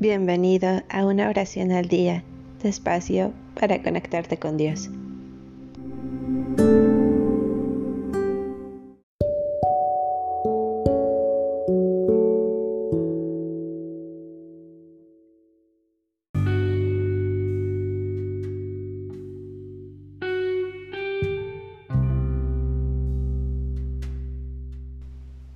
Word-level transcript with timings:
Bienvenido 0.00 0.80
a 0.88 1.04
una 1.04 1.28
oración 1.28 1.72
al 1.72 1.86
día, 1.86 2.24
despacio 2.62 3.34
para 3.54 3.82
conectarte 3.82 4.38
con 4.38 4.56
Dios. 4.56 4.88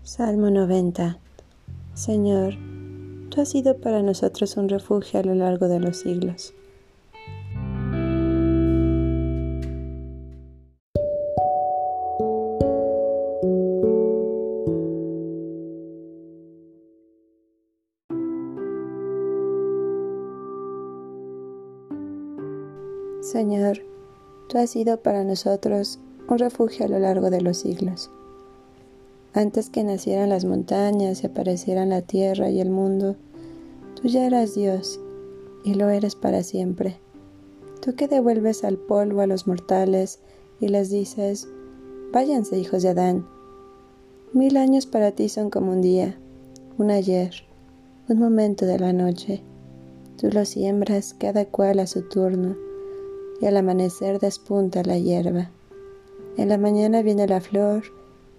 Salmo 0.02 0.50
90 0.50 1.16
Señor, 1.94 2.73
Tú 3.34 3.40
has 3.40 3.48
sido 3.48 3.76
para 3.78 4.00
nosotros 4.00 4.56
un 4.56 4.68
refugio 4.68 5.18
a 5.18 5.24
lo 5.24 5.34
largo 5.34 5.66
de 5.66 5.80
los 5.80 5.96
siglos. 5.96 6.54
Señor, 23.20 23.78
tú 24.48 24.58
has 24.58 24.70
sido 24.70 24.98
para 24.98 25.24
nosotros 25.24 25.98
un 26.28 26.38
refugio 26.38 26.86
a 26.86 26.88
lo 26.88 27.00
largo 27.00 27.30
de 27.30 27.40
los 27.40 27.56
siglos. 27.56 28.12
Antes 29.36 29.68
que 29.68 29.82
nacieran 29.82 30.28
las 30.28 30.44
montañas 30.44 31.24
y 31.24 31.26
aparecieran 31.26 31.88
la 31.88 32.02
tierra 32.02 32.50
y 32.50 32.60
el 32.60 32.70
mundo, 32.70 33.16
tú 33.96 34.06
ya 34.06 34.28
eras 34.28 34.54
Dios 34.54 35.00
y 35.64 35.74
lo 35.74 35.88
eres 35.88 36.14
para 36.14 36.44
siempre. 36.44 37.00
Tú 37.82 37.96
que 37.96 38.06
devuelves 38.06 38.62
al 38.62 38.78
polvo 38.78 39.22
a 39.22 39.26
los 39.26 39.48
mortales 39.48 40.20
y 40.60 40.68
les 40.68 40.88
dices, 40.88 41.48
váyanse 42.12 42.56
hijos 42.58 42.84
de 42.84 42.90
Adán. 42.90 43.26
Mil 44.32 44.56
años 44.56 44.86
para 44.86 45.10
ti 45.10 45.28
son 45.28 45.50
como 45.50 45.72
un 45.72 45.82
día, 45.82 46.16
un 46.78 46.92
ayer, 46.92 47.34
un 48.08 48.20
momento 48.20 48.66
de 48.66 48.78
la 48.78 48.92
noche. 48.92 49.42
Tú 50.16 50.28
los 50.30 50.50
siembras 50.50 51.12
cada 51.12 51.44
cual 51.44 51.80
a 51.80 51.88
su 51.88 52.02
turno 52.02 52.56
y 53.40 53.46
al 53.46 53.56
amanecer 53.56 54.20
despunta 54.20 54.84
la 54.84 54.96
hierba. 54.96 55.50
En 56.36 56.50
la 56.50 56.56
mañana 56.56 57.02
viene 57.02 57.26
la 57.26 57.40
flor 57.40 57.82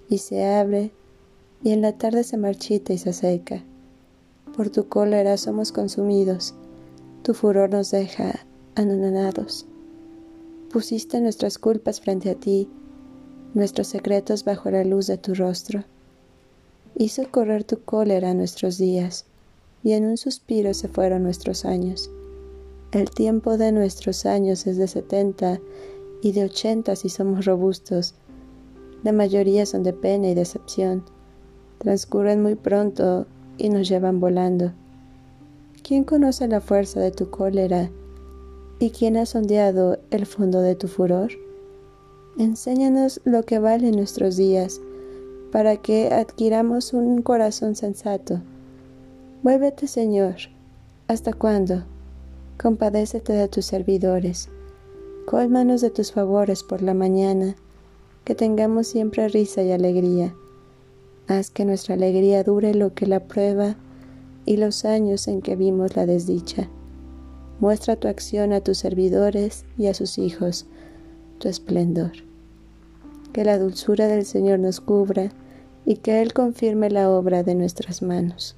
y 0.09 0.19
se 0.19 0.45
abre, 0.45 0.91
y 1.63 1.71
en 1.71 1.81
la 1.81 1.97
tarde 1.97 2.23
se 2.23 2.37
marchita 2.37 2.93
y 2.93 2.97
se 2.97 3.13
seca. 3.13 3.63
Por 4.55 4.69
tu 4.69 4.87
cólera 4.87 5.37
somos 5.37 5.71
consumidos, 5.71 6.53
tu 7.23 7.33
furor 7.33 7.69
nos 7.69 7.91
deja 7.91 8.45
anonadados. 8.75 9.65
Pusiste 10.71 11.19
nuestras 11.21 11.57
culpas 11.57 12.01
frente 12.01 12.29
a 12.29 12.35
ti, 12.35 12.69
nuestros 13.53 13.87
secretos 13.87 14.43
bajo 14.43 14.69
la 14.69 14.83
luz 14.83 15.07
de 15.07 15.17
tu 15.17 15.33
rostro. 15.33 15.85
Hizo 16.97 17.29
correr 17.31 17.63
tu 17.63 17.81
cólera 17.81 18.33
nuestros 18.33 18.77
días, 18.77 19.25
y 19.83 19.93
en 19.93 20.05
un 20.05 20.17
suspiro 20.17 20.73
se 20.73 20.87
fueron 20.87 21.23
nuestros 21.23 21.65
años. 21.65 22.09
El 22.91 23.09
tiempo 23.09 23.57
de 23.57 23.71
nuestros 23.71 24.25
años 24.25 24.67
es 24.67 24.77
de 24.77 24.87
setenta 24.87 25.59
y 26.21 26.31
de 26.31 26.45
ochenta 26.45 26.95
si 26.95 27.09
somos 27.09 27.45
robustos, 27.45 28.15
la 29.05 29.11
mayoría 29.11 29.67
son 29.67 29.83
de 29.83 29.93
pena 29.93 30.29
y 30.29 30.33
decepción. 30.33 31.03
Transcurren 31.77 32.41
muy 32.41 32.55
pronto 32.55 33.27
y 33.55 33.69
nos 33.69 33.87
llevan 33.87 34.19
volando. 34.19 34.71
¿Quién 35.83 36.03
conoce 36.03 36.47
la 36.47 36.59
fuerza 36.59 36.99
de 36.99 37.11
tu 37.11 37.29
cólera? 37.29 37.91
¿Y 38.79 38.89
quién 38.89 39.15
ha 39.17 39.27
sondeado 39.27 39.99
el 40.09 40.25
fondo 40.25 40.61
de 40.61 40.73
tu 40.73 40.87
furor? 40.87 41.29
Enséñanos 42.39 43.21
lo 43.25 43.43
que 43.43 43.59
valen 43.59 43.95
nuestros 43.95 44.37
días, 44.37 44.81
para 45.51 45.77
que 45.77 46.11
adquiramos 46.11 46.91
un 46.91 47.21
corazón 47.21 47.75
sensato. 47.75 48.41
Vuélvete, 49.43 49.85
Señor. 49.85 50.37
¿Hasta 51.07 51.31
cuándo? 51.31 51.83
Compadécete 52.59 53.33
de 53.33 53.47
tus 53.49 53.67
servidores. 53.67 54.49
Cólmanos 55.27 55.81
de 55.81 55.91
tus 55.91 56.11
favores 56.11 56.63
por 56.63 56.81
la 56.81 56.95
mañana 56.95 57.55
que 58.25 58.35
tengamos 58.35 58.87
siempre 58.87 59.29
risa 59.29 59.61
y 59.61 59.71
alegría. 59.71 60.35
Haz 61.27 61.51
que 61.51 61.63
nuestra 61.63 61.93
alegría 61.93 62.43
dure 62.43 62.73
lo 62.73 62.93
que 62.93 63.05
la 63.05 63.21
prueba 63.21 63.77
y 64.45 64.57
los 64.57 64.83
años 64.83 65.27
en 65.27 65.41
que 65.41 65.55
vimos 65.55 65.95
la 65.95 66.05
desdicha. 66.05 66.69
Muestra 67.59 67.95
tu 67.95 68.07
acción 68.07 68.51
a 68.51 68.61
tus 68.61 68.79
servidores 68.79 69.65
y 69.77 69.87
a 69.87 69.93
sus 69.93 70.17
hijos, 70.17 70.65
tu 71.37 71.47
esplendor. 71.47 72.11
Que 73.31 73.45
la 73.45 73.57
dulzura 73.57 74.07
del 74.07 74.25
Señor 74.25 74.59
nos 74.59 74.81
cubra 74.81 75.31
y 75.85 75.97
que 75.97 76.21
Él 76.21 76.33
confirme 76.33 76.89
la 76.89 77.09
obra 77.09 77.43
de 77.43 77.55
nuestras 77.55 78.01
manos. 78.01 78.57